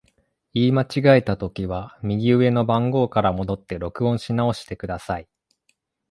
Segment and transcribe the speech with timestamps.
[0.55, 5.29] 言い間違えたときは、右上の番号から戻って録音し直してください。